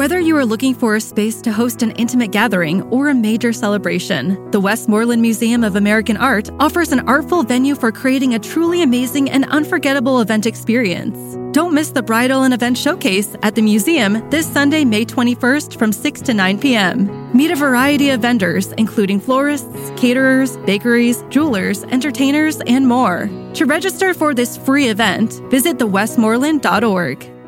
[0.00, 3.52] Whether you are looking for a space to host an intimate gathering or a major
[3.52, 8.80] celebration, the Westmoreland Museum of American Art offers an artful venue for creating a truly
[8.82, 11.18] amazing and unforgettable event experience.
[11.54, 15.92] Don't miss the Bridal and Event Showcase at the museum this Sunday, May 21st from
[15.92, 17.36] 6 to 9 p.m.
[17.36, 23.28] Meet a variety of vendors, including florists, caterers, bakeries, jewelers, entertainers, and more.
[23.52, 27.39] To register for this free event, visit thewestmoreland.org.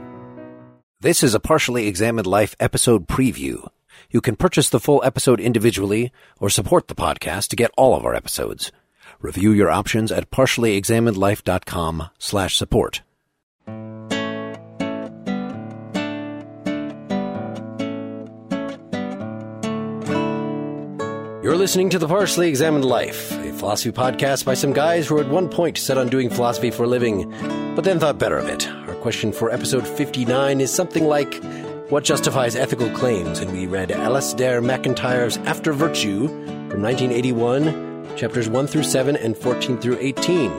[1.03, 3.69] This is a Partially Examined Life episode preview.
[4.13, 8.05] You can purchase the full episode individually or support the podcast to get all of
[8.05, 8.71] our episodes.
[9.21, 13.03] Review your options at partiallyexaminedlife.com slash support.
[21.43, 25.27] You're listening to The Partially Examined Life, a philosophy podcast by some guys who at
[25.27, 27.29] one point set on doing philosophy for a living,
[27.75, 28.69] but then thought better of it.
[28.69, 31.43] Our question for episode 59 is something like,
[31.91, 33.41] What justifies ethical claims?
[33.41, 39.79] And we read Alasdair MacIntyre's After Virtue from 1981, chapters 1 through 7 and 14
[39.79, 40.53] through 18.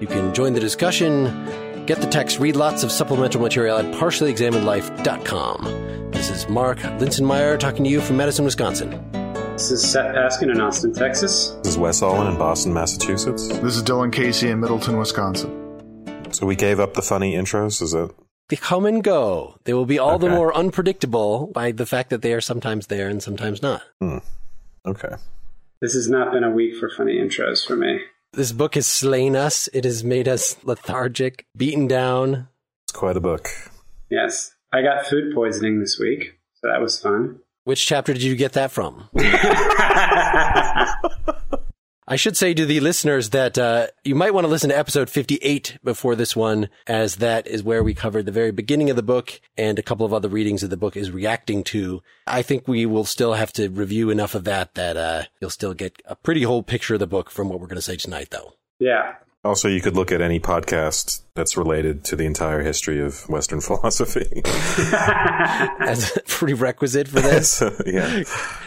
[0.00, 6.10] You can join the discussion, get the text, read lots of supplemental material at partiallyexaminedlife.com.
[6.12, 9.21] This is Mark Linsenmayer talking to you from Madison, Wisconsin.
[9.52, 11.50] This is Seth Paskin in Austin, Texas.
[11.62, 13.48] This is Wes Alwan in Boston, Massachusetts.
[13.48, 16.32] This is Dylan Casey in Middleton, Wisconsin.
[16.32, 18.10] So we gave up the funny intros, is it?
[18.48, 19.58] They come and go.
[19.64, 23.08] They will be all the more unpredictable by the fact that they are sometimes there
[23.08, 23.82] and sometimes not.
[24.00, 24.18] Hmm.
[24.86, 25.14] Okay.
[25.82, 28.00] This has not been a week for funny intros for me.
[28.32, 29.68] This book has slain us.
[29.74, 32.48] It has made us lethargic, beaten down.
[32.86, 33.48] It's quite a book.
[34.10, 34.54] Yes.
[34.72, 37.40] I got food poisoning this week, so that was fun.
[37.64, 39.08] Which chapter did you get that from?
[42.08, 45.08] I should say to the listeners that uh, you might want to listen to episode
[45.08, 49.02] 58 before this one, as that is where we covered the very beginning of the
[49.02, 52.02] book and a couple of other readings that the book is reacting to.
[52.26, 55.74] I think we will still have to review enough of that that uh, you'll still
[55.74, 58.28] get a pretty whole picture of the book from what we're going to say tonight,
[58.30, 58.54] though.
[58.80, 59.14] yeah.
[59.44, 63.60] Also, you could look at any podcast that's related to the entire history of Western
[63.68, 64.42] philosophy.
[64.44, 67.50] As a prerequisite for this.
[67.50, 68.22] So, yeah.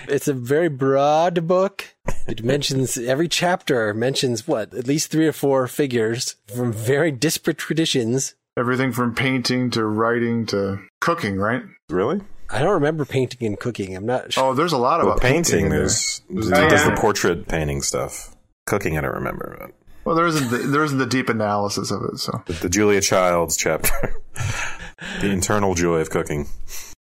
[0.09, 1.95] It's a very broad book.
[2.27, 7.57] It mentions every chapter mentions what at least three or four figures from very disparate
[7.57, 8.35] traditions.
[8.57, 11.63] Everything from painting to writing to cooking, right?
[11.89, 12.21] Really?
[12.49, 13.95] I don't remember painting and cooking.
[13.95, 14.43] I'm not sure.
[14.43, 15.79] Oh, there's a lot Well, about painting, there.
[15.79, 16.89] there's, there's Oh, does yeah.
[16.93, 18.35] the portrait painting stuff.
[18.67, 19.57] Cooking, I don't remember.
[19.59, 19.71] But
[20.05, 22.19] Well, there isn't the, there isn't the deep analysis of it.
[22.19, 24.15] So the, the Julia Childs chapter.
[25.21, 26.47] the internal joy of cooking.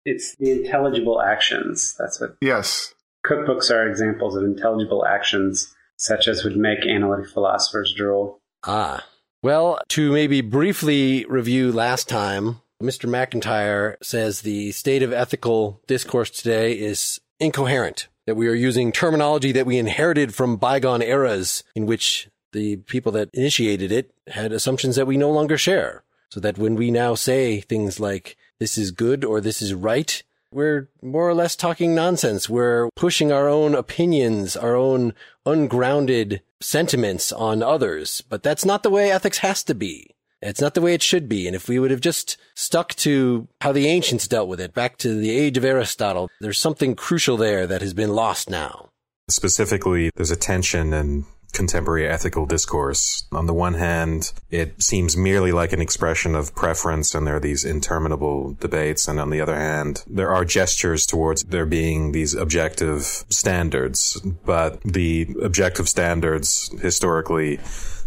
[0.05, 1.95] It's the intelligible actions.
[1.97, 2.93] That's what yes,
[3.25, 8.39] cookbooks are examples of intelligible actions, such as would make analytic philosophers drool.
[8.65, 9.05] Ah.
[9.41, 13.09] Well, to maybe briefly review last time, Mr.
[13.09, 19.53] MacIntyre says the state of ethical discourse today is incoherent, that we are using terminology
[19.53, 24.95] that we inherited from bygone eras in which the people that initiated it had assumptions
[24.95, 26.03] that we no longer share.
[26.31, 30.21] So that when we now say things like, this is good or this is right,
[30.51, 32.49] we're more or less talking nonsense.
[32.49, 35.13] We're pushing our own opinions, our own
[35.45, 38.21] ungrounded sentiments on others.
[38.21, 40.15] But that's not the way ethics has to be.
[40.41, 41.47] It's not the way it should be.
[41.47, 44.97] And if we would have just stuck to how the ancients dealt with it, back
[44.97, 48.89] to the age of Aristotle, there's something crucial there that has been lost now.
[49.29, 53.27] Specifically, there's a tension in contemporary ethical discourse.
[53.31, 57.39] On the one hand, it seems merely like an expression of preference and there are
[57.39, 59.07] these interminable debates.
[59.07, 64.81] And on the other hand, there are gestures towards there being these objective standards, but
[64.81, 67.59] the objective standards historically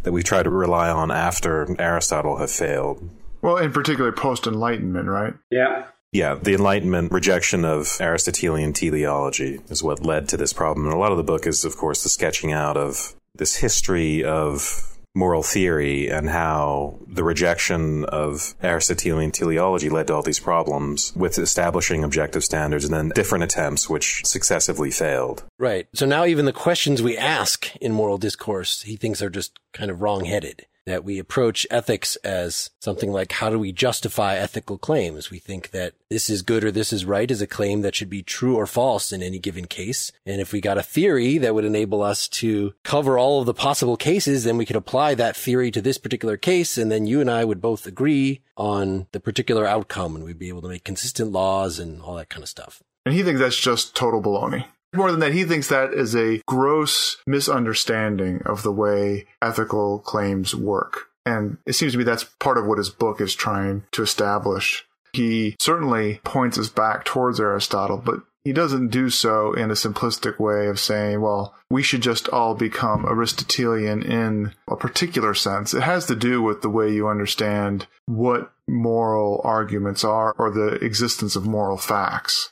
[0.02, 3.08] that we try to rely on after Aristotle have failed.
[3.40, 5.34] well, in particular, post Enlightenment, right?
[5.50, 5.86] Yeah.
[6.12, 10.86] Yeah, the Enlightenment rejection of Aristotelian teleology is what led to this problem.
[10.86, 14.24] And a lot of the book is, of course, the sketching out of this history
[14.24, 21.12] of moral theory and how the rejection of Aristotelian teleology led to all these problems
[21.14, 25.44] with establishing objective standards and then different attempts which successively failed.
[25.58, 25.86] Right.
[25.94, 29.90] So now even the questions we ask in moral discourse, he thinks are just kind
[29.90, 30.66] of wrong-headed.
[30.84, 35.30] That we approach ethics as something like, how do we justify ethical claims?
[35.30, 38.10] We think that this is good or this is right is a claim that should
[38.10, 40.10] be true or false in any given case.
[40.26, 43.54] And if we got a theory that would enable us to cover all of the
[43.54, 46.76] possible cases, then we could apply that theory to this particular case.
[46.76, 50.48] And then you and I would both agree on the particular outcome and we'd be
[50.48, 52.82] able to make consistent laws and all that kind of stuff.
[53.06, 54.66] And he thinks that's just total baloney.
[54.94, 60.54] More than that, he thinks that is a gross misunderstanding of the way ethical claims
[60.54, 61.08] work.
[61.24, 64.86] And it seems to me that's part of what his book is trying to establish.
[65.12, 70.40] He certainly points us back towards Aristotle, but he doesn't do so in a simplistic
[70.40, 75.74] way of saying, well, we should just all become Aristotelian in a particular sense.
[75.74, 80.84] It has to do with the way you understand what moral arguments are or the
[80.84, 82.50] existence of moral facts.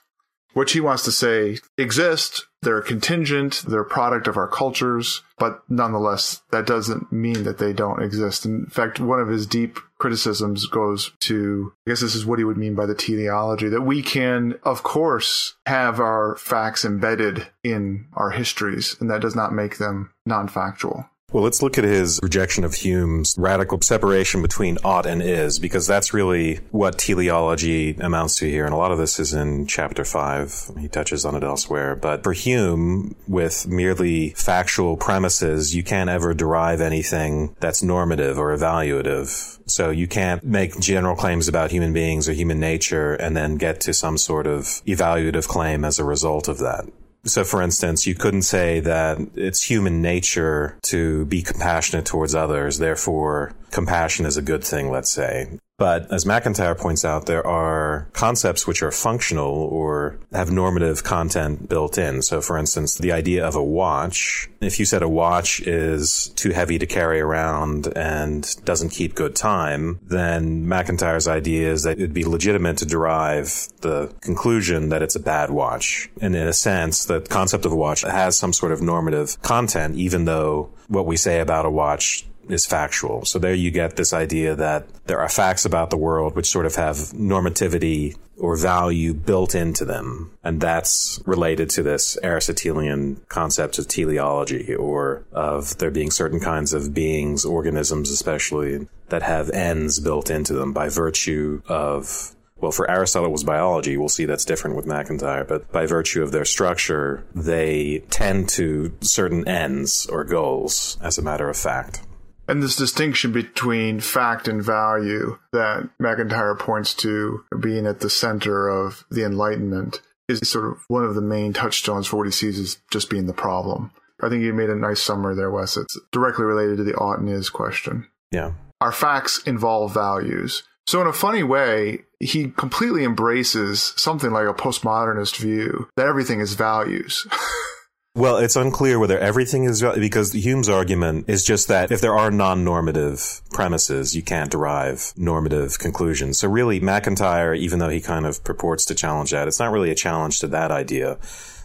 [0.52, 5.62] What she wants to say exist, they're contingent, they're a product of our cultures, but
[5.69, 8.44] nonetheless, that doesn't mean that they don't exist.
[8.44, 12.44] In fact, one of his deep criticisms goes to, I guess this is what he
[12.44, 18.06] would mean by the teleology, that we can, of course, have our facts embedded in
[18.14, 21.08] our histories, and that does not make them non factual.
[21.32, 25.87] Well, let's look at his rejection of Hume's radical separation between ought and is, because
[25.87, 28.65] that's really what teleology amounts to here.
[28.65, 30.71] And a lot of this is in chapter five.
[30.79, 31.94] He touches on it elsewhere.
[31.94, 38.56] But for Hume, with merely factual premises, you can't ever derive anything that's normative or
[38.56, 39.61] evaluative.
[39.67, 43.81] So you can't make general claims about human beings or human nature and then get
[43.82, 46.87] to some sort of evaluative claim as a result of that.
[47.25, 52.78] So, for instance, you couldn't say that it's human nature to be compassionate towards others.
[52.78, 55.58] Therefore, compassion is a good thing, let's say.
[55.81, 61.71] But as MacIntyre points out, there are concepts which are functional or have normative content
[61.71, 62.21] built in.
[62.21, 66.50] So, for instance, the idea of a watch, if you said a watch is too
[66.50, 72.12] heavy to carry around and doesn't keep good time, then MacIntyre's idea is that it'd
[72.12, 76.11] be legitimate to derive the conclusion that it's a bad watch.
[76.21, 79.97] And in a sense, the concept of a watch has some sort of normative content,
[79.97, 83.25] even though what we say about a watch is factual.
[83.25, 86.67] So there you get this idea that there are facts about the world which sort
[86.67, 90.31] of have normativity or value built into them.
[90.43, 96.73] And that's related to this Aristotelian concept of teleology or of there being certain kinds
[96.73, 102.91] of beings, organisms especially, that have ends built into them by virtue of well, for
[102.91, 103.96] Aristotle it was biology.
[103.96, 108.94] We'll see that's different with MacIntyre, but by virtue of their structure, they tend to
[109.00, 112.03] certain ends or goals, as a matter of fact.
[112.50, 118.69] And this distinction between fact and value that MacIntyre points to being at the center
[118.69, 122.58] of the Enlightenment is sort of one of the main touchstones for what he sees
[122.58, 123.93] as just being the problem.
[124.20, 125.76] I think you made a nice summary there, Wes.
[125.76, 128.08] It's directly related to the ought and is question.
[128.32, 128.55] Yeah.
[128.81, 130.64] Our facts involve values.
[130.88, 136.41] So in a funny way, he completely embraces something like a postmodernist view that everything
[136.41, 137.29] is values.
[138.20, 142.31] Well, it's unclear whether everything is because Hume's argument is just that if there are
[142.31, 146.38] non-normative premises, you can't derive normative conclusions.
[146.38, 149.90] So really, MacIntyre, even though he kind of purports to challenge that, it's not really
[149.90, 151.17] a challenge to that idea.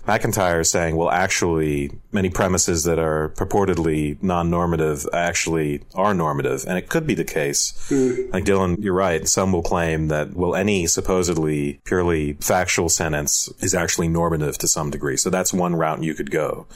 [0.07, 6.77] MacIntyre is saying, well, actually, many premises that are purportedly non-normative actually are normative, and
[6.77, 7.73] it could be the case.
[7.89, 8.31] Mm.
[8.33, 9.27] Like Dylan, you're right.
[9.27, 14.89] Some will claim that, well, any supposedly purely factual sentence is actually normative to some
[14.89, 15.17] degree.
[15.17, 16.67] So that's one route you could go.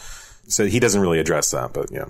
[0.47, 2.05] So he doesn't really address that, but yeah.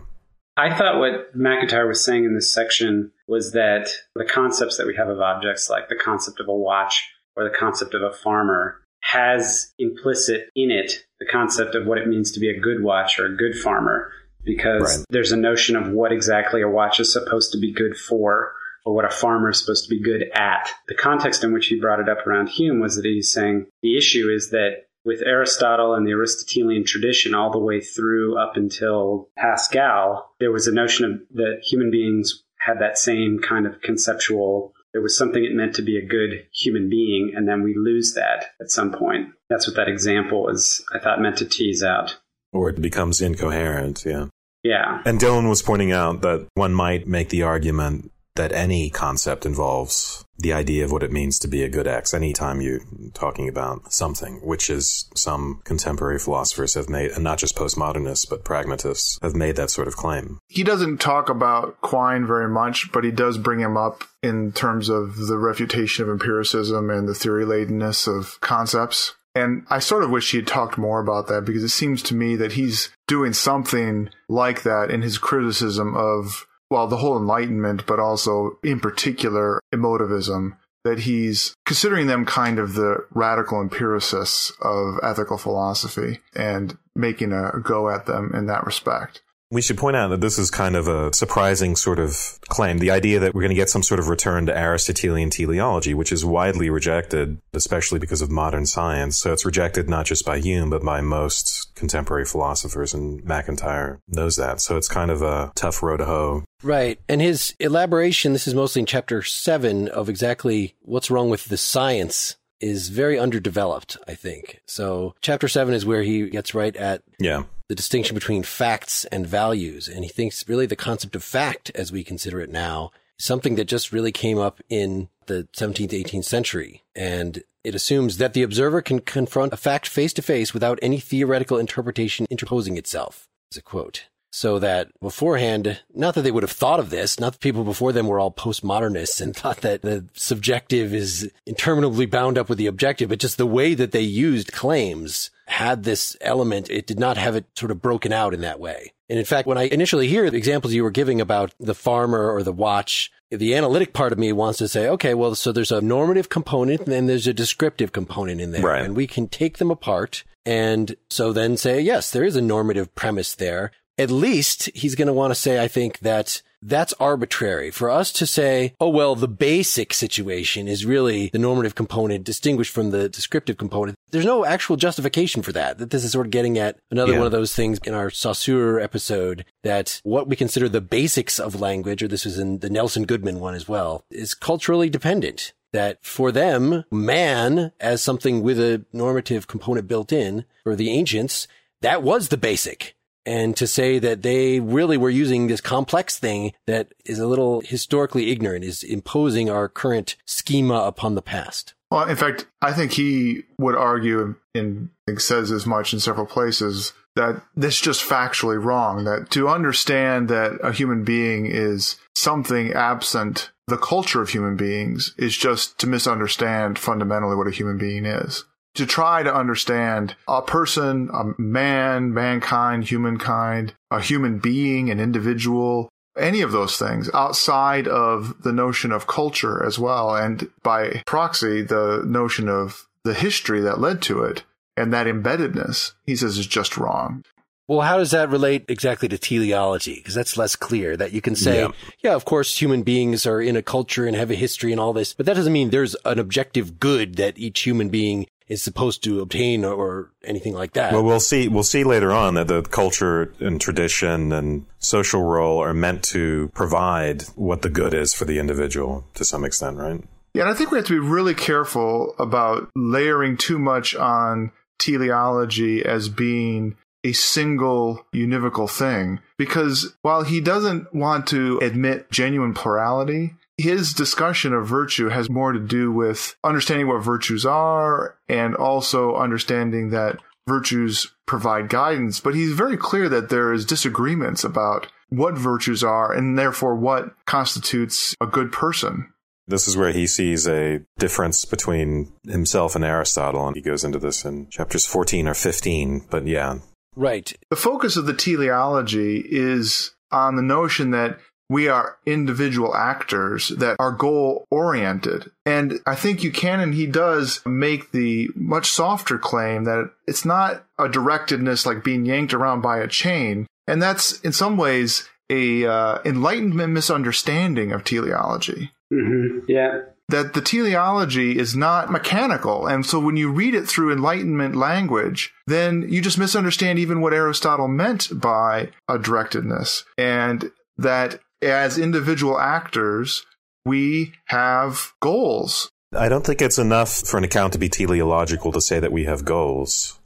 [0.56, 4.96] I thought what MacIntyre was saying in this section was that the concepts that we
[4.96, 8.82] have of objects, like the concept of a watch or the concept of a farmer,
[9.12, 13.20] has implicit in it the concept of what it means to be a good watch
[13.20, 14.12] or a good farmer
[14.44, 15.06] because right.
[15.10, 18.54] there's a notion of what exactly a watch is supposed to be good for
[18.86, 20.70] or what a farmer is supposed to be good at.
[20.88, 23.98] The context in which he brought it up around Hume was that he's saying the
[23.98, 29.30] issue is that with Aristotle and the Aristotelian tradition all the way through up until
[29.38, 34.74] Pascal, there was a notion of that human beings had that same kind of conceptual
[34.94, 38.14] there was something it meant to be a good human being, and then we lose
[38.14, 39.30] that at some point.
[39.50, 42.18] That's what that example was, I thought, meant to tease out.
[42.52, 44.28] Or it becomes incoherent, yeah.
[44.64, 45.02] Yeah.
[45.06, 50.24] And Dylan was pointing out that one might make the argument that any concept involves
[50.38, 52.80] the idea of what it means to be a good X anytime you're
[53.14, 58.46] talking about something, which is some contemporary philosophers have made, and not just postmodernists, but
[58.46, 60.40] pragmatists have made that sort of claim.
[60.48, 64.88] He doesn't talk about Quine very much, but he does bring him up in terms
[64.88, 69.16] of the refutation of empiricism and the theory ladenness of concepts.
[69.36, 72.16] And I sort of wish he had talked more about that because it seems to
[72.16, 77.86] me that he's doing something like that in his criticism of well, the whole Enlightenment,
[77.86, 85.00] but also in particular emotivism, that he's considering them kind of the radical empiricists of
[85.04, 89.22] ethical philosophy and making a go at them in that respect.
[89.52, 92.78] We should point out that this is kind of a surprising sort of claim.
[92.78, 96.12] The idea that we're going to get some sort of return to Aristotelian teleology, which
[96.12, 99.18] is widely rejected, especially because of modern science.
[99.18, 104.36] So it's rejected not just by Hume, but by most contemporary philosophers, and MacIntyre knows
[104.36, 104.62] that.
[104.62, 106.44] So it's kind of a tough road to hoe.
[106.62, 107.00] Right.
[107.10, 111.58] And his elaboration, this is mostly in chapter seven of exactly what's wrong with the
[111.58, 114.62] science is very underdeveloped, I think.
[114.68, 117.44] So chapter seven is where he gets right at Yeah.
[117.70, 119.88] The distinction between facts and values.
[119.88, 123.56] And he thinks really the concept of fact, as we consider it now, is something
[123.56, 126.84] that just really came up in the 17th, 18th century.
[126.96, 131.00] And it assumes that the observer can confront a fact face to face without any
[131.00, 133.28] theoretical interpretation interposing itself.
[133.56, 134.06] A quote.
[134.32, 137.92] So that beforehand, not that they would have thought of this, not that people before
[137.92, 142.68] them were all postmodernists and thought that the subjective is interminably bound up with the
[142.68, 146.70] objective, but just the way that they used claims had this element.
[146.70, 148.94] It did not have it sort of broken out in that way.
[149.10, 152.32] And in fact, when I initially hear the examples you were giving about the farmer
[152.32, 155.72] or the watch, the analytic part of me wants to say, okay, well, so there's
[155.72, 158.62] a normative component and then there's a descriptive component in there.
[158.62, 158.86] Right.
[158.86, 160.24] And we can take them apart.
[160.46, 163.72] And so then say, yes, there is a normative premise there.
[164.00, 168.12] At least he's going to want to say, I think that that's arbitrary for us
[168.14, 173.08] to say, oh, well, the basic situation is really the normative component distinguished from the
[173.10, 173.98] descriptive component.
[174.12, 175.78] There's no actual justification for that.
[175.78, 177.20] That this is sort of getting at another Yeah.
[177.20, 181.60] one of those things in our Saussure episode that what we consider the basics of
[181.62, 185.54] language, or this was in the Nelson Goodman one as well, is culturally dependent.
[185.72, 191.48] That for them, man as something with a normative component built in for the ancients,
[191.82, 192.96] that was the basic.
[193.30, 197.62] And to say that they really were using this complex thing that is a little
[197.62, 201.76] historically ignorant is imposing our current schema upon the past.
[201.92, 206.94] Well, in fact, I think he would argue, and says as much in several places,
[207.16, 209.04] that this is just factually wrong.
[209.04, 215.14] That to understand that a human being is something absent the culture of human beings
[215.20, 218.46] is just to misunderstand fundamentally what a human being is.
[218.80, 225.90] To try to understand a person, a man, mankind, humankind, a human being, an individual,
[226.18, 231.62] any of those things outside of the notion of culture as well, and by proxy,
[231.62, 234.44] the notion of the history that led to it
[234.78, 237.26] and that embeddedness, he says, is just wrong.
[237.68, 239.96] Well, how does that relate exactly to teleology?
[239.96, 241.72] Because that's less clear that you can say, Yeah.
[242.02, 242.16] yeah.
[242.16, 245.14] of course, human beings are in a culture and have a history and all this,
[245.14, 249.22] but that doesn't mean there's an objective good that each human being is supposed to
[249.22, 250.92] obtain or, or anything like that.
[250.92, 251.48] Well, we'll see.
[251.48, 256.50] We'll see later on that the culture and tradition and social role are meant to
[256.54, 260.04] provide what the good is for the individual to some extent, right?
[260.34, 264.52] Yeah, and I think we have to be really careful about layering too much on
[264.78, 269.20] teleology as being a single univocal thing.
[269.38, 275.52] Because while he doesn't want to admit genuine plurality, his discussion of virtue has more
[275.52, 282.22] to do with understanding what virtues are and also understanding that virtues provide guidance.
[282.22, 287.14] But he's very clear that there is disagreements about what virtues are and therefore what
[287.26, 289.12] constitutes a good person.
[289.46, 293.98] This is where he sees a difference between himself and Aristotle, and he goes into
[293.98, 296.06] this in chapters 14 or 15.
[296.10, 296.60] But yeah,
[296.96, 297.34] right.
[297.50, 301.20] The focus of the teleology is on the notion that
[301.50, 305.32] we are individual actors that are goal oriented.
[305.46, 310.88] And I think Buchanan, he does make the much softer claim that it's not a
[310.88, 313.48] directedness like being yanked around by a chain.
[313.68, 319.82] And that's in some ways a uh, enlightenment misunderstanding of teleology hmm Yeah.
[320.08, 322.66] that the teleology is not mechanical.
[322.66, 327.14] And so when you read it through Enlightenment language, then you just misunderstand even what
[327.14, 329.84] Aristotle meant by a directedness.
[330.00, 333.26] And that as individual actors,
[333.66, 335.70] we have goals.
[335.96, 339.06] I don't think it's enough for an account to be teleological to say that we
[339.06, 340.00] have goals.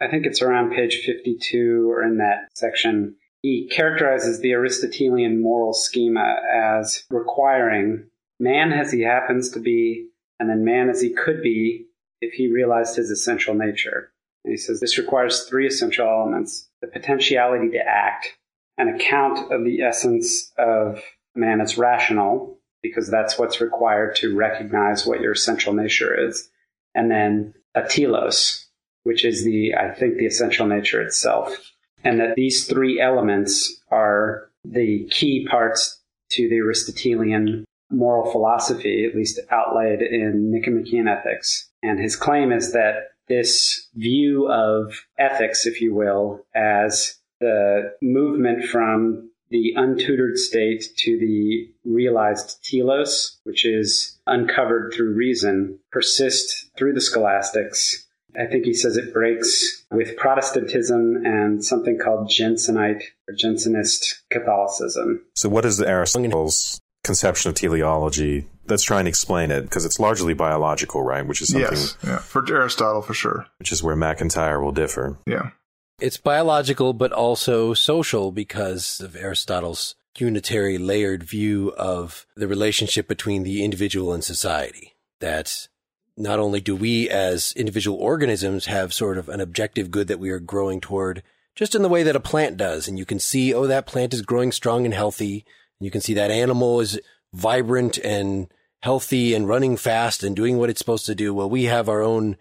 [0.00, 3.16] I think it's around page 52 or in that section.
[3.42, 8.06] He characterizes the Aristotelian moral schema as requiring
[8.38, 10.08] man as he happens to be,
[10.38, 11.86] and then man as he could be
[12.20, 14.12] if he realized his essential nature.
[14.44, 18.38] And he says this requires three essential elements the potentiality to act,
[18.80, 21.02] an account of the essence of
[21.34, 26.48] man as rational, because that's what's required to recognize what your essential nature is,
[26.94, 28.66] and then a telos,
[29.02, 31.56] which is the, I think, the essential nature itself.
[32.02, 36.00] And that these three elements are the key parts
[36.32, 41.68] to the Aristotelian moral philosophy, at least outlaid in Nicomachean Ethics.
[41.82, 48.64] And his claim is that this view of ethics, if you will, as the movement
[48.64, 56.92] from the untutored state to the realized telos, which is uncovered through reason, persist through
[56.92, 58.06] the scholastics.
[58.40, 65.24] I think he says it breaks with Protestantism and something called Jansenite or Jansenist Catholicism.
[65.34, 69.62] So, what is Aristotle's conception of teleology that's trying to explain it?
[69.62, 71.26] Because it's largely biological, right?
[71.26, 71.72] Which is something.
[71.72, 73.46] Yes, yeah, for Aristotle, for sure.
[73.58, 75.18] Which is where MacIntyre will differ.
[75.26, 75.50] Yeah.
[76.00, 83.42] It's biological, but also social because of Aristotle's unitary layered view of the relationship between
[83.42, 84.96] the individual and society.
[85.20, 85.68] That
[86.16, 90.30] not only do we as individual organisms have sort of an objective good that we
[90.30, 91.22] are growing toward,
[91.54, 92.88] just in the way that a plant does.
[92.88, 95.44] And you can see, oh, that plant is growing strong and healthy.
[95.78, 96.98] And you can see that animal is
[97.34, 98.48] vibrant and
[98.82, 101.34] healthy and running fast and doing what it's supposed to do.
[101.34, 102.38] Well, we have our own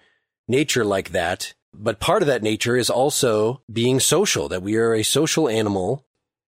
[0.48, 1.54] nature like that.
[1.74, 6.06] But part of that nature is also being social, that we are a social animal.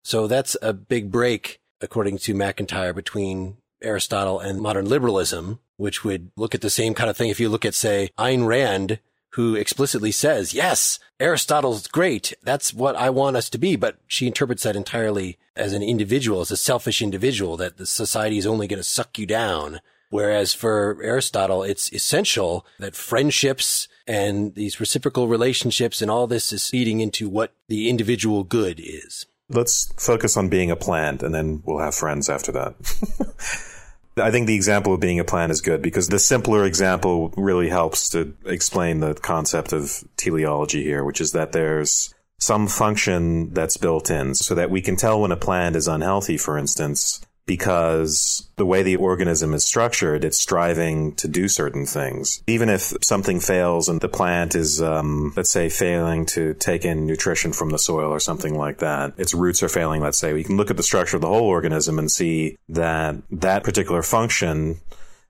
[0.03, 6.31] So that's a big break, according to MacIntyre, between Aristotle and modern liberalism, which would
[6.35, 7.29] look at the same kind of thing.
[7.29, 8.99] If you look at, say, Ayn Rand,
[9.31, 12.33] who explicitly says, yes, Aristotle's great.
[12.43, 13.75] That's what I want us to be.
[13.75, 18.37] But she interprets that entirely as an individual, as a selfish individual, that the society
[18.37, 19.81] is only going to suck you down.
[20.09, 26.69] Whereas for Aristotle, it's essential that friendships and these reciprocal relationships and all this is
[26.69, 29.25] feeding into what the individual good is.
[29.49, 32.75] Let's focus on being a plant and then we'll have friends after that.
[34.17, 37.69] I think the example of being a plant is good because the simpler example really
[37.69, 43.77] helps to explain the concept of teleology here, which is that there's some function that's
[43.77, 48.47] built in so that we can tell when a plant is unhealthy, for instance, because
[48.55, 52.41] the way the organism is structured, it's striving to do certain things.
[52.47, 57.05] Even if something fails and the plant is, um, let's say, failing to take in
[57.05, 60.43] nutrition from the soil or something like that, its roots are failing, let's say, we
[60.43, 64.79] can look at the structure of the whole organism and see that that particular function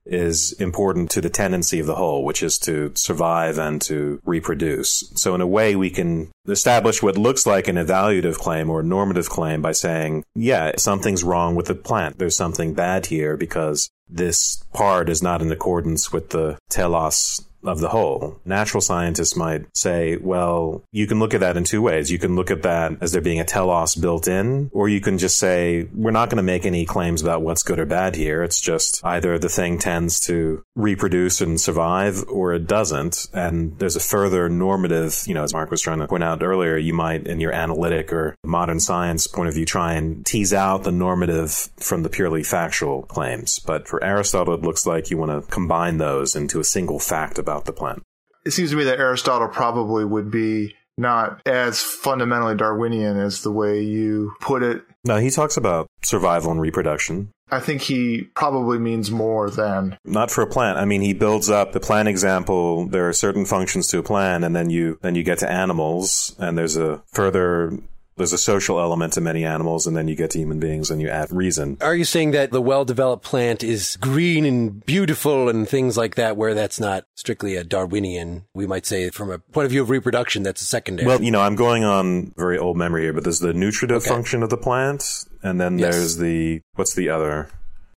[0.05, 5.11] is important to the tendency of the whole, which is to survive and to reproduce.
[5.15, 9.29] So in a way, we can establish what looks like an evaluative claim or normative
[9.29, 12.19] claim by saying, yeah, something's wrong with the plant.
[12.19, 17.79] There's something bad here because this part is not in accordance with the telos of
[17.79, 18.39] the whole.
[18.45, 22.11] Natural scientists might say, well, you can look at that in two ways.
[22.11, 25.17] You can look at that as there being a telos built in, or you can
[25.17, 28.43] just say, we're not going to make any claims about what's good or bad here.
[28.43, 33.27] It's just either the thing tends to reproduce and survive or it doesn't.
[33.33, 36.77] And there's a further normative, you know, as Mark was trying to point out earlier,
[36.77, 40.83] you might in your analytic or modern science point of view try and tease out
[40.83, 43.59] the normative from the purely factual claims.
[43.59, 47.39] But for Aristotle, it looks like you want to combine those into a single fact
[47.39, 48.03] about about the plant.
[48.45, 53.51] It seems to me that Aristotle probably would be not as fundamentally Darwinian as the
[53.51, 54.83] way you put it.
[55.03, 57.31] No, he talks about survival and reproduction.
[57.51, 60.79] I think he probably means more than not for a plant.
[60.79, 62.87] I mean, he builds up the plant example.
[62.87, 66.35] There are certain functions to a plant, and then you then you get to animals,
[66.39, 67.77] and there's a further
[68.17, 71.01] there's a social element to many animals, and then you get to human beings and
[71.01, 71.77] you add reason.
[71.81, 76.15] Are you saying that the well developed plant is green and beautiful and things like
[76.15, 78.45] that, where that's not strictly a Darwinian?
[78.53, 81.07] We might say from a point of view of reproduction, that's a secondary.
[81.07, 84.09] Well, you know, I'm going on very old memory here, but there's the nutritive okay.
[84.09, 85.95] function of the plant, and then yes.
[85.95, 87.49] there's the, what's the other?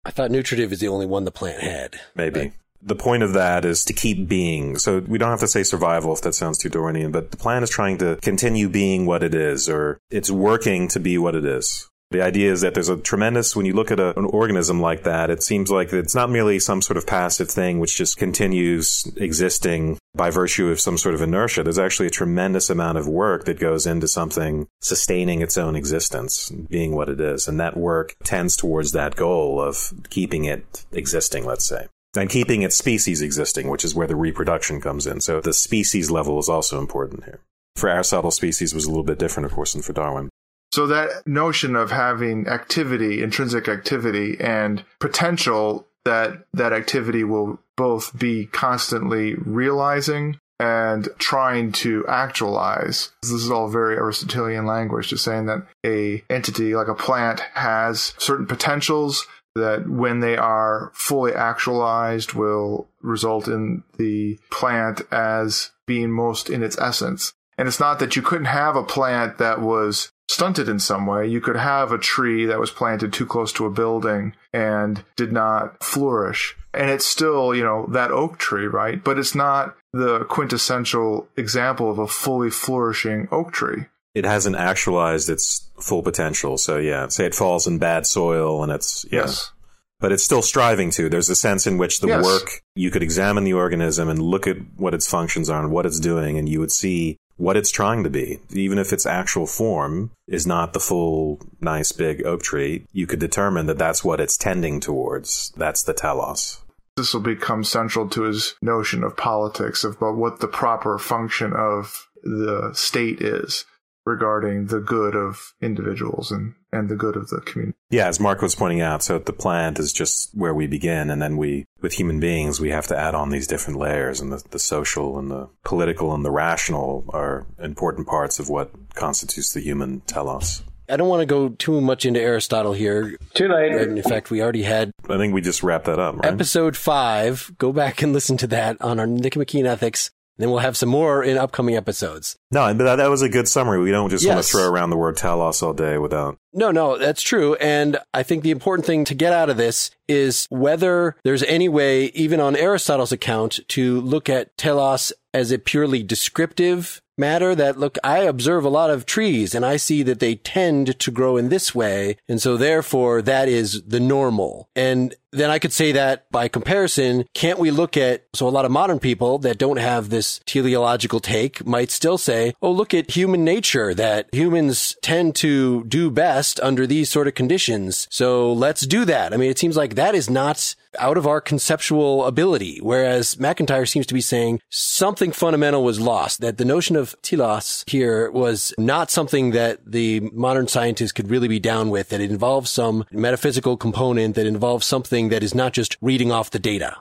[0.04, 2.00] I thought nutritive is the only one the plant had.
[2.14, 4.78] Maybe the point of that is to keep being.
[4.78, 7.62] So we don't have to say survival if that sounds too Darwinian, but the plan
[7.62, 11.44] is trying to continue being what it is, or it's working to be what it
[11.44, 11.88] is.
[12.10, 15.02] The idea is that there's a tremendous, when you look at a, an organism like
[15.02, 19.06] that, it seems like it's not merely some sort of passive thing which just continues
[19.16, 21.62] existing by virtue of some sort of inertia.
[21.62, 26.48] There's actually a tremendous amount of work that goes into something sustaining its own existence,
[26.48, 27.46] being what it is.
[27.46, 32.62] And that work tends towards that goal of keeping it existing, let's say and keeping
[32.62, 35.20] its species existing, which is where the reproduction comes in.
[35.20, 37.40] So the species level is also important here.
[37.76, 40.28] For Aristotle, species was a little bit different, of course, than for Darwin.
[40.72, 48.16] So that notion of having activity, intrinsic activity, and potential that that activity will both
[48.18, 53.10] be constantly realizing and trying to actualize.
[53.22, 58.14] This is all very Aristotelian language, just saying that a entity like a plant has
[58.18, 59.26] certain potentials
[59.58, 66.62] that when they are fully actualized will result in the plant as being most in
[66.62, 67.32] its essence.
[67.56, 71.26] And it's not that you couldn't have a plant that was stunted in some way.
[71.26, 75.32] You could have a tree that was planted too close to a building and did
[75.32, 76.56] not flourish.
[76.72, 79.02] And it's still, you know, that oak tree, right?
[79.02, 83.86] But it's not the quintessential example of a fully flourishing oak tree.
[84.14, 86.58] It hasn't actualized its full potential.
[86.58, 89.20] So yeah, say it falls in bad soil and it's yeah.
[89.20, 89.52] Yes.
[90.00, 91.08] But it's still striving to.
[91.08, 92.24] There's a sense in which the Yes.
[92.24, 95.86] work you could examine the organism and look at what its functions are and what
[95.86, 98.38] it's doing, and you would see what it's trying to be.
[98.50, 103.18] Even if its actual form is not the full, nice big oak tree, you could
[103.18, 105.52] determine that that's what it's tending towards.
[105.56, 106.60] That's the telos.
[106.96, 111.52] This will become central to his notion of politics, of about what the proper function
[111.52, 113.64] of the state is
[114.08, 117.76] regarding the good of individuals and, and the good of the community.
[117.90, 121.20] Yeah, as Mark was pointing out, so the plant is just where we begin, and
[121.22, 124.42] then we, with human beings, we have to add on these different layers, and the,
[124.50, 129.60] the social and the political and the rational are important parts of what constitutes the
[129.60, 130.62] human telos.
[130.90, 133.18] I don't want to go too much into Aristotle here.
[133.34, 133.72] Too late.
[133.72, 136.32] In fact, we already had I think we just wrapped that up, right?
[136.32, 137.52] episode five.
[137.58, 140.10] Go back and listen to that on our Nicomachean Ethics.
[140.38, 142.38] Then we'll have some more in upcoming episodes.
[142.52, 143.80] No, but that, that was a good summary.
[143.80, 146.38] We don't just want to throw around the word telos all day without.
[146.52, 147.54] No, no, that's true.
[147.56, 151.68] And I think the important thing to get out of this is whether there's any
[151.68, 157.78] way, even on Aristotle's account, to look at telos as a purely descriptive matter that
[157.78, 161.36] look, I observe a lot of trees and I see that they tend to grow
[161.36, 162.16] in this way.
[162.28, 164.68] And so therefore that is the normal.
[164.76, 168.64] And then I could say that by comparison, can't we look at, so a lot
[168.64, 173.10] of modern people that don't have this teleological take might still say, oh, look at
[173.10, 178.06] human nature, that humans tend to do best under these sort of conditions.
[178.10, 179.32] So let's do that.
[179.32, 182.78] I mean, it seems like that is not out of our conceptual ability.
[182.82, 187.84] Whereas MacIntyre seems to be saying something fundamental was lost, that the notion of telos
[187.86, 192.30] here was not something that the modern scientists could really be down with, that it
[192.30, 196.96] involves some metaphysical component, that involves something that is not just reading off the data.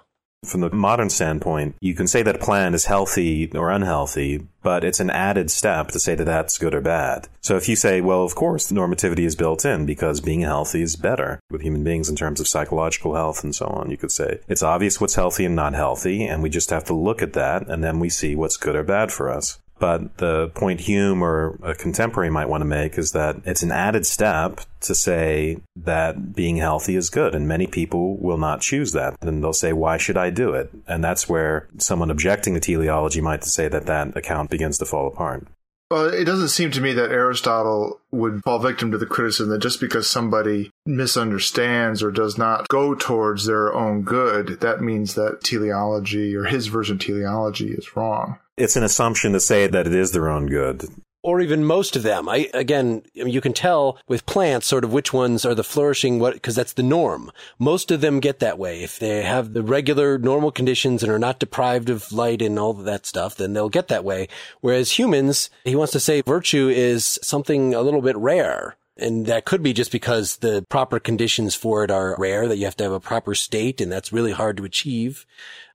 [0.45, 4.83] From the modern standpoint, you can say that a plant is healthy or unhealthy, but
[4.83, 7.27] it's an added step to say that that's good or bad.
[7.41, 10.95] So if you say, well, of course, normativity is built in because being healthy is
[10.95, 14.39] better with human beings in terms of psychological health and so on, you could say
[14.47, 17.67] it's obvious what's healthy and not healthy, and we just have to look at that
[17.67, 19.57] and then we see what's good or bad for us.
[19.79, 23.71] But the point Hume or a contemporary might want to make is that it's an
[23.71, 27.35] added step to say that being healthy is good.
[27.35, 29.15] And many people will not choose that.
[29.21, 30.71] And they'll say, why should I do it?
[30.87, 35.07] And that's where someone objecting to teleology might say that that account begins to fall
[35.07, 35.47] apart.
[35.89, 39.59] Well, it doesn't seem to me that Aristotle would fall victim to the criticism that
[39.59, 45.41] just because somebody misunderstands or does not go towards their own good, that means that
[45.45, 48.37] teleology or his version of teleology is wrong.
[48.57, 50.85] It's an assumption to say that it is their own good.
[51.23, 52.29] or even most of them.
[52.29, 56.33] I again, you can tell with plants sort of which ones are the flourishing what
[56.33, 57.31] because that's the norm.
[57.59, 58.81] Most of them get that way.
[58.81, 62.71] If they have the regular normal conditions and are not deprived of light and all
[62.71, 64.27] of that stuff, then they'll get that way.
[64.61, 68.77] Whereas humans, he wants to say virtue is something a little bit rare.
[68.99, 72.65] And that could be just because the proper conditions for it are rare, that you
[72.65, 75.25] have to have a proper state, and that's really hard to achieve.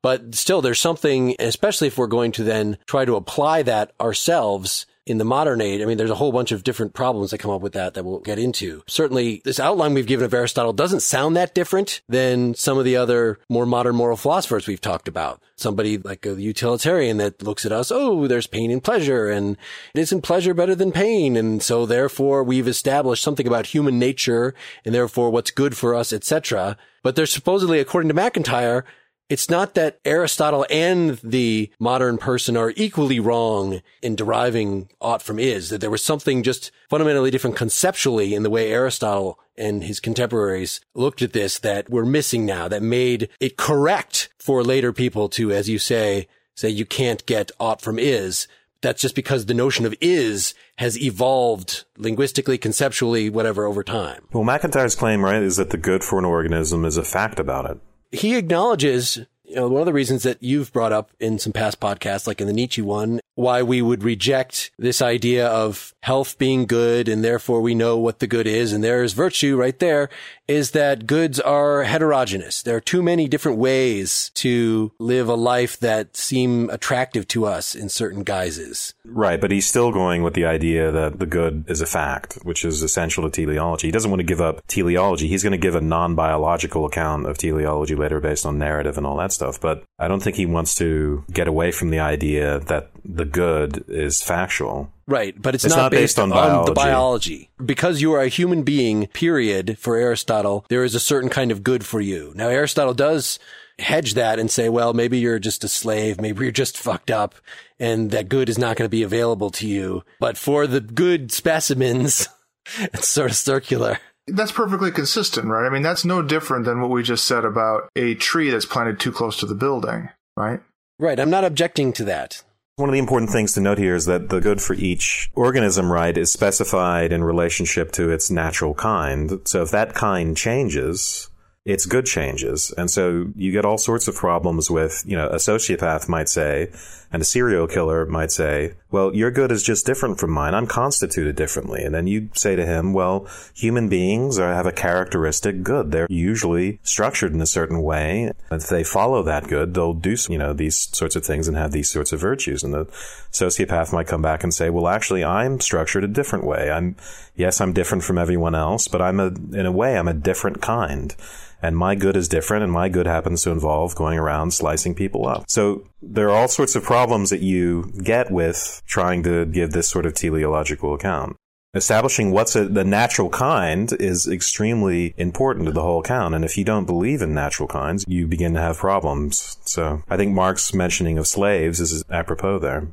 [0.02, 4.86] But still, there's something, especially if we're going to then try to apply that ourselves
[5.06, 5.82] in the modern age.
[5.82, 8.04] I mean, there's a whole bunch of different problems that come up with that that
[8.04, 8.82] we'll get into.
[8.86, 12.96] Certainly, this outline we've given of Aristotle doesn't sound that different than some of the
[12.96, 15.42] other more modern moral philosophers we've talked about.
[15.56, 19.56] Somebody like a utilitarian that looks at us, oh, there's pain and pleasure, and
[19.94, 21.36] isn't pleasure better than pain?
[21.36, 26.12] And so therefore we've established something about human nature and therefore what's good for us,
[26.12, 26.76] etc.
[27.02, 28.84] But there's supposedly, according to MacIntyre,
[29.32, 35.38] it's not that Aristotle and the modern person are equally wrong in deriving ought from
[35.38, 40.00] is, that there was something just fundamentally different conceptually in the way Aristotle and his
[40.00, 45.30] contemporaries looked at this that we're missing now, that made it correct for later people
[45.30, 48.46] to, as you say, say you can't get ought from is.
[48.82, 54.26] That's just because the notion of is has evolved linguistically, conceptually, whatever over time.
[54.34, 57.70] Well, MacIntyre's claim, right, is that the good for an organism is a fact about
[57.70, 57.78] it.
[58.12, 61.80] He acknowledges, you know, one of the reasons that you've brought up in some past
[61.80, 66.66] podcasts, like in the Nietzsche one, why we would reject this idea of health being
[66.66, 70.08] good and therefore we know what the good is and there is virtue right there
[70.48, 72.62] is that goods are heterogeneous.
[72.62, 77.74] There are too many different ways to live a life that seem attractive to us
[77.74, 78.94] in certain guises.
[79.04, 82.64] Right, but he's still going with the idea that the good is a fact, which
[82.64, 83.88] is essential to teleology.
[83.88, 85.28] He doesn't want to give up teleology.
[85.28, 89.16] He's going to give a non-biological account of teleology later based on narrative and all
[89.16, 92.90] that stuff, but I don't think he wants to get away from the idea that
[93.04, 94.90] the good is factual.
[95.06, 96.74] Right, but it's, It's not, not based on the biology.
[96.74, 97.50] biology.
[97.64, 101.62] Because you are a human being, period, for Aristotle, there is a certain kind of
[101.62, 102.32] good for you.
[102.34, 103.38] Now, Aristotle does
[103.78, 106.20] hedge that and say, well, maybe you're just a slave.
[106.20, 107.34] Maybe you're just fucked up
[107.78, 110.04] and that good is not going to be available to you.
[110.20, 112.28] But for the good specimens,
[112.78, 113.98] it's sort of circular.
[114.28, 115.66] That's perfectly consistent, right?
[115.66, 119.00] I mean, that's no different than what we just said about a tree that's planted
[119.00, 120.60] too close to the building, right?
[120.98, 121.18] Right.
[121.18, 122.42] I'm not objecting to that.
[122.76, 125.92] One of the important things to note here is that the good for each organism,
[125.92, 129.40] right, is specified in relationship to its natural kind.
[129.44, 131.28] So if that kind changes,
[131.64, 132.72] its good changes.
[132.78, 136.72] And so you get all sorts of problems with, you know, a sociopath might say,
[137.12, 140.54] and a serial killer might say, well, your good is just different from mine.
[140.54, 141.82] I'm constituted differently.
[141.82, 145.90] And then you say to him, well, human beings are, have a characteristic good.
[145.90, 148.32] They're usually structured in a certain way.
[148.50, 151.72] If they follow that good, they'll do, you know, these sorts of things and have
[151.72, 152.62] these sorts of virtues.
[152.62, 152.84] And the
[153.32, 156.70] sociopath might come back and say, well, actually, I'm structured a different way.
[156.70, 156.96] I'm,
[157.34, 160.60] yes, I'm different from everyone else, but I'm a, in a way, I'm a different
[160.60, 161.16] kind
[161.62, 165.28] and my good is different and my good happens to involve going around slicing people
[165.28, 165.44] up.
[165.48, 169.88] So there are all sorts of problems that you get with trying to give this
[169.88, 171.34] sort of teleological account.
[171.74, 176.34] Establishing what's a, the natural kind is extremely important to the whole account.
[176.34, 179.56] And if you don't believe in natural kinds, you begin to have problems.
[179.64, 182.88] So I think Mark's mentioning of slaves is apropos there.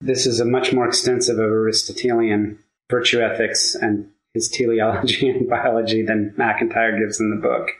[0.00, 2.58] This is a much more extensive of Aristotelian
[2.90, 7.70] virtue ethics and his teleology and biology than MacIntyre gives in the book.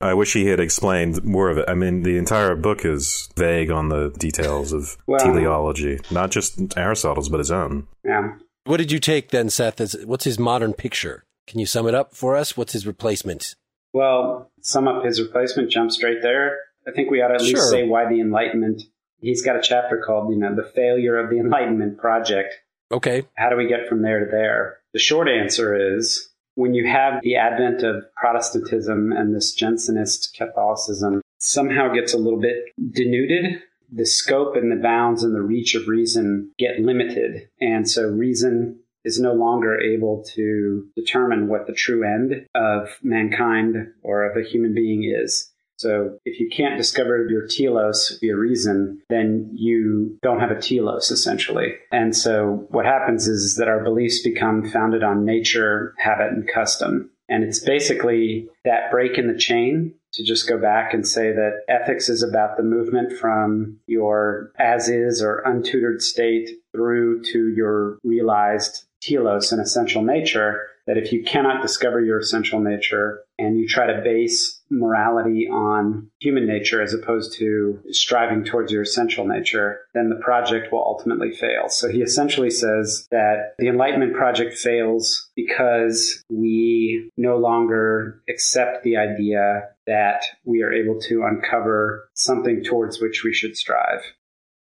[0.00, 1.64] I wish he had explained more of it.
[1.68, 6.76] I mean, the entire book is vague on the details of well, teleology, not just
[6.76, 7.86] Aristotle's, but his own.
[8.04, 8.34] Yeah.
[8.64, 9.80] What did you take then, Seth?
[9.80, 11.24] As, what's his modern picture?
[11.46, 12.56] Can you sum it up for us?
[12.56, 13.54] What's his replacement?
[13.92, 16.58] Well, sum up his replacement, jump straight there.
[16.86, 18.82] I think we ought to at least say why the Enlightenment.
[19.20, 22.54] He's got a chapter called, you know, the failure of the Enlightenment project.
[22.92, 23.22] Okay.
[23.34, 24.78] How do we get from there to there?
[24.92, 31.20] The short answer is when you have the advent of Protestantism and this Jansenist Catholicism
[31.38, 32.56] somehow gets a little bit
[32.90, 37.48] denuded, the scope and the bounds and the reach of reason get limited.
[37.60, 43.92] And so reason is no longer able to determine what the true end of mankind
[44.02, 45.52] or of a human being is.
[45.76, 51.10] So if you can't discover your telos via reason, then you don't have a telos
[51.10, 51.74] essentially.
[51.92, 57.10] And so what happens is that our beliefs become founded on nature, habit, and custom.
[57.28, 61.62] And it's basically that break in the chain to just go back and say that
[61.68, 67.98] ethics is about the movement from your as is or untutored state through to your
[68.02, 73.66] realized telos and essential nature that if you cannot discover your essential nature and you
[73.66, 79.80] try to base morality on human nature as opposed to striving towards your essential nature,
[79.94, 81.68] then the project will ultimately fail.
[81.68, 88.96] So he essentially says that the Enlightenment project fails because we no longer accept the
[88.96, 94.02] idea that we are able to uncover something towards which we should strive.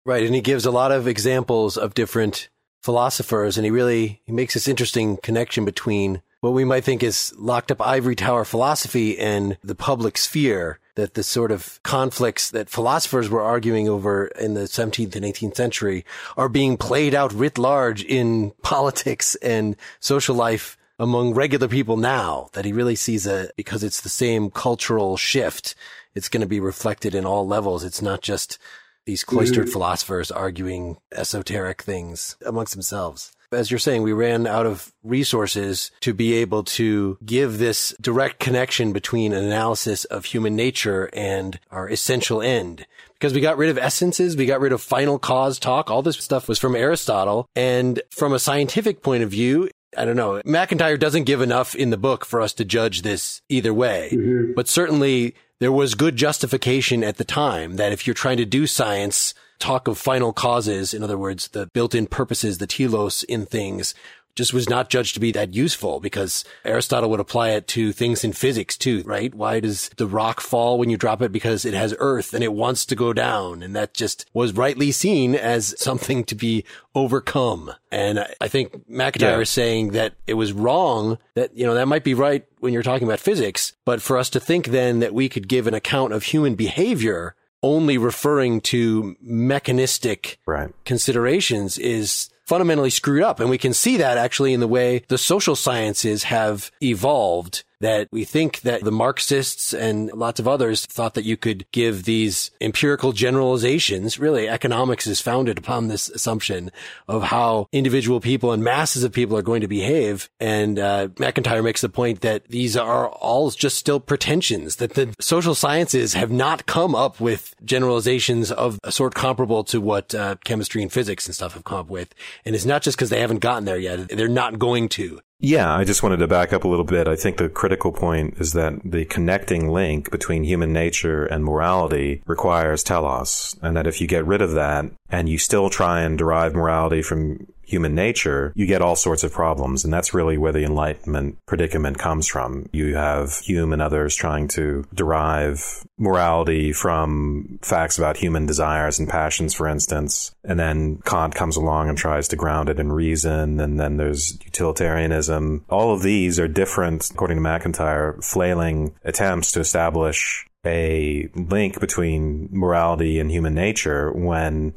[0.05, 0.23] Right.
[0.23, 2.49] And he gives a lot of examples of different
[2.87, 7.33] philosophers, and he really he makes this interesting connection between what we might think is
[7.37, 10.79] locked up ivory tower philosophy and the public sphere.
[10.95, 15.57] That the sort of conflicts that philosophers were arguing over in the 17th and 18th
[15.57, 16.05] century
[16.37, 22.49] are being played out writ large in politics and social life among regular people now.
[22.53, 25.75] That he really sees a because it's the same cultural shift.
[26.15, 27.83] It's going to be reflected in all levels.
[27.83, 28.57] It's not just
[29.07, 29.73] these cloistered mm-hmm.
[29.73, 33.31] philosophers arguing esoteric things amongst themselves.
[33.53, 38.39] As you're saying, we ran out of resources to be able to give this direct
[38.39, 42.85] connection between an analysis of human nature and our essential end.
[43.13, 45.89] Because we got rid of essences, we got rid of final cause talk.
[45.89, 47.47] All this stuff was from Aristotle.
[47.55, 50.41] And from a scientific point of view, I don't know.
[50.43, 54.09] MacIntyre doesn't give enough in the book for us to judge this either way.
[54.11, 54.53] Mm-hmm.
[54.55, 58.67] But certainly there was good justification at the time that if you're trying to do
[58.67, 63.95] science, talk of final causes, in other words, the built-in purposes, the telos in things,
[64.37, 68.23] just was not judged to be that useful because Aristotle would apply it to things
[68.23, 69.33] in physics too, right?
[69.33, 71.31] Why does the rock fall when you drop it?
[71.31, 73.63] Because it has earth and it wants to go down.
[73.63, 77.73] And that just was rightly seen as something to be overcome.
[77.91, 79.39] And I think MacIntyre yeah.
[79.39, 82.83] is saying that it was wrong that, you know, that might be right when you're
[82.83, 86.13] talking about physics, but for us to think then that we could give an account
[86.13, 90.73] of human behavior only referring to mechanistic right.
[90.85, 93.39] considerations is fundamentally screwed up.
[93.39, 98.07] And we can see that actually in the way the social sciences have evolved that
[98.11, 102.51] we think that the Marxists and lots of others thought that you could give these
[102.61, 104.19] empirical generalizations.
[104.19, 106.71] Really, economics is founded upon this assumption
[107.07, 110.29] of how individual people and masses of people are going to behave.
[110.39, 115.13] And uh, MacIntyre makes the point that these are all just still pretensions, that the
[115.19, 120.35] social sciences have not come up with generalizations of a sort comparable to what uh,
[120.43, 122.13] chemistry and physics and stuff have come up with.
[122.45, 124.09] And it's not just because they haven't gotten there yet.
[124.09, 125.21] They're not going to.
[125.39, 127.07] Yeah, I just wanted to back up a little bit.
[127.07, 132.23] I think the critical point is that the connecting link between human nature and morality
[132.25, 136.17] requires telos, and that if you get rid of that and you still try and
[136.17, 139.83] derive morality from human nature, you get all sorts of problems.
[139.83, 142.67] And that's really where the Enlightenment predicament comes from.
[142.71, 149.09] You have Hume and others trying to derive morality from facts about human desires and
[149.09, 150.33] passions, for instance.
[150.43, 153.59] And then Kant comes along and tries to ground it in reason.
[153.59, 155.65] And then there's utilitarianism.
[155.69, 162.49] All of these are different, according to MacIntyre, flailing attempts to establish a link between
[162.51, 164.73] morality and human nature when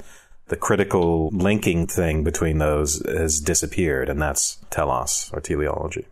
[0.51, 6.07] the critical linking thing between those has disappeared, and that's telos or teleology.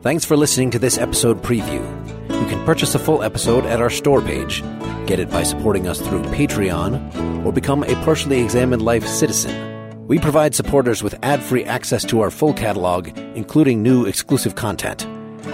[0.00, 1.84] Thanks for listening to this episode preview.
[2.30, 4.62] You can purchase a full episode at our store page,
[5.06, 10.06] get it by supporting us through Patreon, or become a partially examined life citizen.
[10.06, 15.00] We provide supporters with ad free access to our full catalog, including new exclusive content.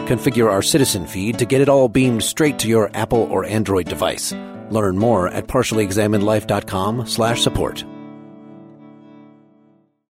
[0.06, 3.88] Configure our citizen feed to get it all beamed straight to your Apple or Android
[3.88, 4.32] device.
[4.70, 7.84] Learn more at partiallyexaminedlife.com slash support.